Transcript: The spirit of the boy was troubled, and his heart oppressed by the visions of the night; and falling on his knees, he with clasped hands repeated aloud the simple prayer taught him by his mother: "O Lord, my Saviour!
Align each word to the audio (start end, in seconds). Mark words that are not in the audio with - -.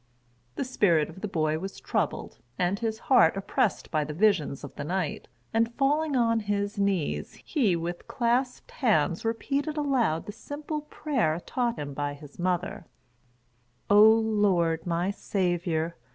The 0.55 0.63
spirit 0.63 1.09
of 1.09 1.21
the 1.21 1.27
boy 1.27 1.59
was 1.59 1.79
troubled, 1.79 2.39
and 2.57 2.79
his 2.79 2.97
heart 3.05 3.37
oppressed 3.37 3.91
by 3.91 4.03
the 4.03 4.15
visions 4.15 4.63
of 4.63 4.73
the 4.73 4.83
night; 4.83 5.27
and 5.53 5.75
falling 5.75 6.15
on 6.15 6.39
his 6.39 6.79
knees, 6.79 7.35
he 7.45 7.75
with 7.75 8.07
clasped 8.07 8.71
hands 8.71 9.23
repeated 9.23 9.77
aloud 9.77 10.25
the 10.25 10.31
simple 10.31 10.81
prayer 10.89 11.39
taught 11.45 11.75
him 11.77 11.93
by 11.93 12.15
his 12.15 12.39
mother: 12.39 12.87
"O 13.91 14.01
Lord, 14.09 14.87
my 14.87 15.11
Saviour! 15.11 15.93